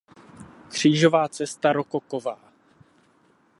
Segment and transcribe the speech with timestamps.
[0.69, 2.39] Křížová cesta rokoková.